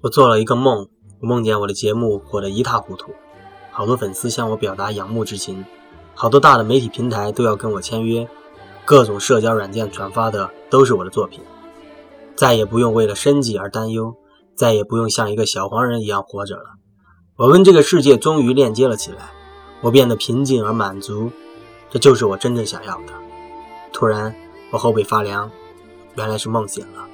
[0.00, 0.86] 我做了一个梦，
[1.20, 3.12] 我梦见我的节目火得一塌糊涂，
[3.72, 5.64] 好多粉丝向我表达仰慕之情，
[6.14, 8.28] 好多大的媒体平台都要跟我签约，
[8.84, 11.40] 各种社交软件转发的都是我的作品，
[12.36, 14.14] 再也不用为了生计而担忧，
[14.54, 16.76] 再也不用像一个小黄人一样活着了。
[17.36, 19.30] 我跟这个世界终于链接了起来，
[19.80, 21.32] 我变得平静而满足，
[21.90, 23.12] 这就是我真正想要的。
[23.92, 24.32] 突然，
[24.70, 25.50] 我后背发凉，
[26.14, 27.04] 原来是梦醒了。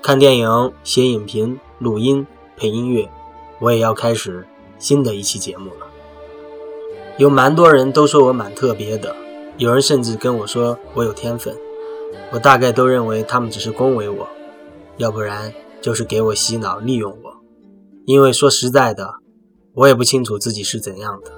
[0.00, 2.24] 看电影、写影评、录音、
[2.56, 3.10] 配音乐，
[3.58, 4.46] 我也要开始
[4.78, 5.86] 新的一期节目了。
[7.18, 9.16] 有蛮多人都说我蛮特别的，
[9.58, 11.56] 有人甚至跟我说我有天分。
[12.30, 14.28] 我大概都认为他们只是恭维我，
[14.96, 17.32] 要不然就是给我洗脑利用我。
[18.06, 19.14] 因为说实在的，
[19.74, 21.32] 我也不清楚自己是怎样的。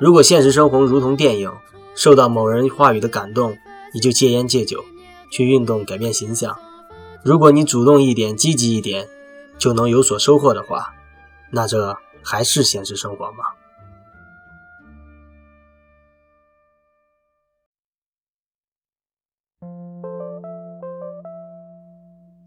[0.00, 1.52] 如果现实生活如同电影，
[1.94, 3.56] 受到某人话语的感动，
[3.94, 4.84] 你就戒烟戒酒，
[5.30, 6.56] 去运动改变形象。
[7.22, 9.06] 如果你主动一点、积极一点，
[9.60, 10.94] 就能有所收获的话，
[11.52, 11.94] 那这
[12.24, 13.44] 还是现实生活吗？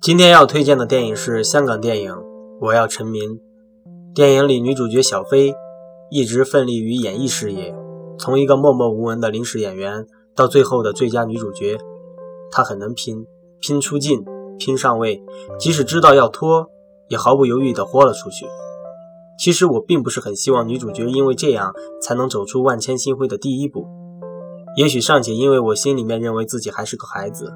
[0.01, 2.11] 今天要推荐的电影是香港电影
[2.59, 3.35] 《我要成名》。
[4.15, 5.53] 电影里女主角小飞
[6.09, 7.75] 一直奋力于演艺事业，
[8.17, 11.77] 从一个默默无闻的临时演员到最后的最佳女主角，
[12.51, 13.27] 她很能拼，
[13.59, 14.25] 拼出镜。
[14.59, 15.21] 拼上位，
[15.57, 16.69] 即使知道要拖，
[17.07, 18.45] 也毫不犹豫地豁了出去。
[19.37, 23.87] 其实我并不是很希望女主角因为这样才能走出万千星辉的第一步。
[24.77, 27.51] 也许尚且因为我心里面认为自己还是个孩子，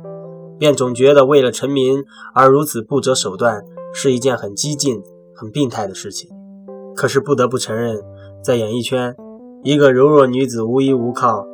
[0.57, 2.03] 便总觉得为了成名
[2.33, 5.01] 而如此不择手段是一件很激进、
[5.35, 6.29] 很病态的事情。
[6.95, 8.01] 可是不得不承认，
[8.43, 9.15] 在演艺圈，
[9.63, 11.45] 一个柔弱女子无依无靠，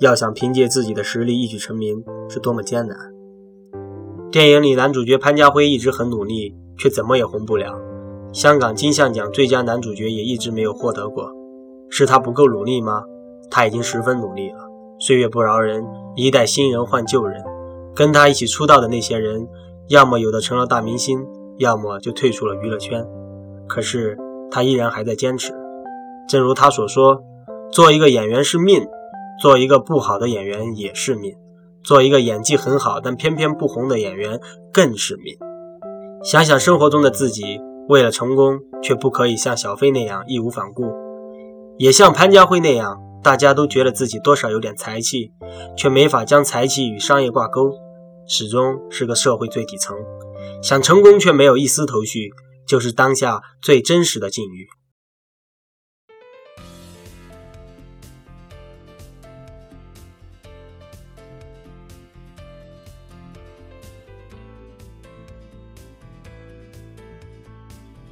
[0.00, 2.96] 要想凭借自己的实力一举成名，是多么艰难。
[4.30, 7.78] 电影里男主角潘家辉一直很努力，却怎么也红不了。
[8.32, 11.30] 香港金像奖最佳男主角也一直没有获得过，
[11.88, 13.04] 是他不够努力吗？
[13.50, 14.58] 他已经十分努力了。
[14.98, 15.84] 岁月不饶人，
[16.16, 17.42] 一代新人换旧人，
[17.94, 19.46] 跟他一起出道的那些人，
[19.88, 21.24] 要么有的成了大明星，
[21.58, 23.06] 要么就退出了娱乐圈。
[23.66, 24.18] 可是
[24.50, 25.54] 他依然还在坚持。
[26.28, 27.22] 正如他所说
[27.72, 28.86] ：“做一个演员是命，
[29.40, 31.34] 做一个不好的演员也是命。”
[31.84, 34.40] 做一个演技很好但偏偏不红的演员
[34.72, 35.38] 更是命。
[36.26, 40.92] 想想生活中的自己，为了成功，却不可以像小飞那样义无反顾，
[41.78, 45.30] 也像潘家辉那样，大家都觉得自己多少有点才气，
[45.76, 47.70] 却没法将才气与商业挂钩，
[48.26, 49.96] 始终是个社会最底层。
[50.60, 52.32] 想成功却没有一丝头绪，
[52.66, 54.66] 就是当下最真实的境遇。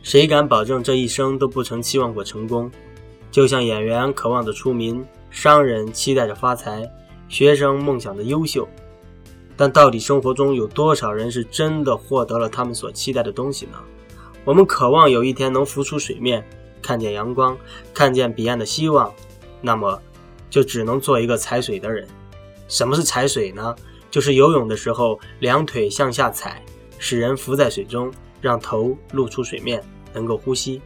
[0.04, 2.70] 谁敢保证这一生都不曾期望过成功？
[3.30, 6.86] 就像演员渴望着出名，商人期待着发财，
[7.26, 8.68] 学生梦想着优秀。
[9.56, 13.78] 但到底生活中有多少人是真的获得了他们所期待的东西呢？
[14.44, 16.46] 我们渴望有一天能浮出水面，
[16.82, 17.56] 看见阳光，
[17.94, 19.10] 看见彼岸的希望，
[19.62, 19.98] 那么
[20.50, 22.06] 就只能做一个踩水的人。
[22.68, 23.74] 什么是踩水呢？
[24.10, 26.62] 就是游泳的时候两腿向下踩，
[26.98, 28.12] 使人浮在水中，
[28.44, 29.82] 让头露出水面。
[30.14, 30.80] 能够呼吸。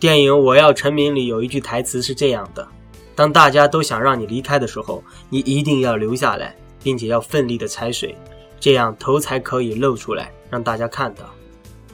[0.00, 2.66] 电影《我要成名》里有一句台词是这样的
[3.14, 8.16] ：“当大家都想让你离开的时候，你一定要留下来，并且要奋力的踩水，
[8.58, 11.32] 这样头才可以露出来，让大家看到。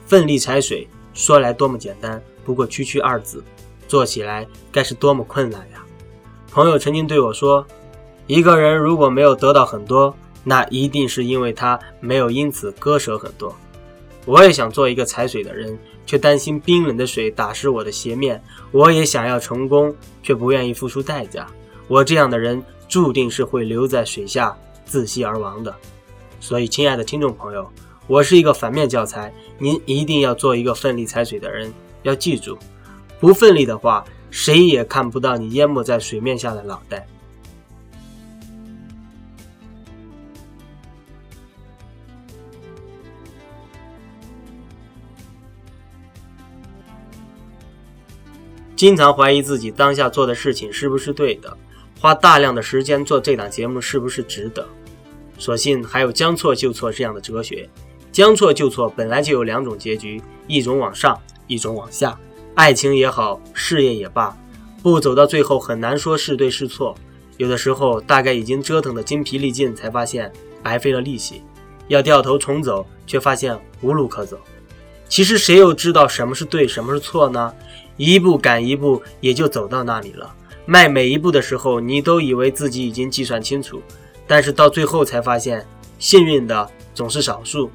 [0.07, 3.45] 奋力踩水说来多么简单，不过区区二字，
[3.87, 5.85] 做起来该是多么困难呀！”
[6.51, 7.67] 朋友曾经对我说
[8.27, 13.55] ：“一个人如果没有得到很多，那一定是因为他没有因此割舍很多。”
[14.25, 15.79] 我也想做一个踩水的人。
[16.05, 18.43] 却担心冰冷的水打湿我的鞋面。
[18.73, 21.47] 我也想要成功，却不愿意付出代价。
[21.87, 24.57] 我这样的人注定是会留在水下
[24.91, 25.75] 窒息而亡的。
[26.41, 27.71] 所以，亲爱的听众朋友，
[28.09, 31.73] 我是一个反面教材，您一定要做一个奋力踩水的人。
[32.03, 32.59] 要记住，
[33.21, 37.07] 不奋力的话，谁也看不到你淹没在水面下的脑袋。
[48.83, 51.57] 经常怀疑自己当下做的事情是不是对的，
[52.01, 54.67] 花大量的时间做这档节目是不是值得？
[55.39, 57.71] 所幸还有将错就错这样的哲学，
[58.11, 62.19] 将错就错本来就有两种结局，一种往上，一种往下。
[62.57, 64.37] 爱情也好，事业也罢，
[64.83, 66.93] 不走到最后很难说是对是错。
[67.37, 71.45] 有的时候大概已经折腾的精疲力尽，才发现白费了力气，
[71.87, 74.41] 要掉头重走，却发现无路可走。
[75.09, 77.55] 其实谁又知道什么是对，什么是错呢？
[77.97, 80.35] 一步赶一步，也就走到那里了。
[80.65, 83.83] 迈每一步的时候，你都以为自己已经计算清楚，
[84.27, 85.67] 但是到最后才发现，
[85.99, 87.71] 幸运的总是少数。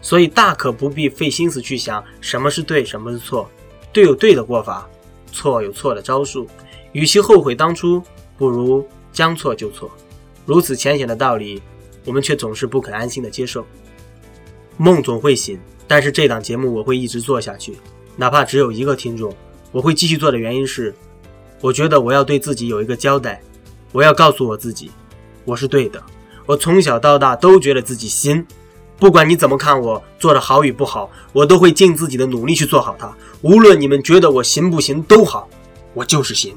[0.00, 3.48] 所以大可不必费心思去想什么是对，什么是错。
[3.92, 4.88] 对有对的过法，
[5.30, 6.46] 错有错的招数。
[6.92, 8.02] 与其后悔当初，
[8.36, 9.90] 不如将错就错。
[10.44, 11.62] 如此浅显的道理，
[12.04, 13.64] 我们却总是不肯安心的接受。
[14.76, 15.58] 梦总会醒。
[15.88, 17.76] 但是这档节目我会一直做下去，
[18.16, 19.34] 哪怕只有一个听众，
[19.72, 20.94] 我会继续做的原因是，
[21.60, 23.40] 我觉得我要对自己有一个交代，
[23.90, 24.90] 我要告诉我自己，
[25.44, 26.00] 我是对的。
[26.46, 28.46] 我从小到大都觉得自己行，
[28.98, 33.12] 不管你怎么看我做的好与不好，我都会尽自己的努力去做好它。
[33.40, 35.48] 无论你们觉得我行不行都好，
[35.94, 36.54] 我就是行。